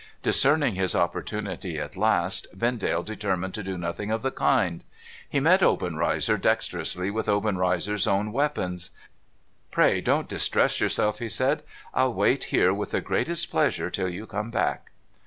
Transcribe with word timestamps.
Discerning 0.23 0.73
his 0.73 0.95
opportunity 0.95 1.77
at 1.79 1.95
last, 1.95 2.47
Vendale 2.53 3.03
determined 3.03 3.53
to 3.53 3.61
do 3.61 3.77
nothing 3.77 4.09
of 4.09 4.23
the 4.23 4.31
kind. 4.31 4.83
He 5.29 5.39
met 5.39 5.61
Obenreizer 5.61 6.37
dexterously, 6.39 7.11
with 7.11 7.29
Obenreizer's 7.29 8.07
own 8.07 8.31
weapons.' 8.31 8.89
Pray 9.69 10.01
don't 10.01 10.27
distress 10.27 10.81
yourself,' 10.81 11.19
he 11.19 11.29
said.' 11.29 11.61
I'll 11.93 12.15
wait 12.15 12.45
here 12.45 12.73
with 12.73 12.89
the 12.89 13.01
greatest 13.01 13.51
pleasure 13.51 13.91
till 13.91 14.09
you 14.09 14.25
come 14.25 14.49
back.' 14.49 14.89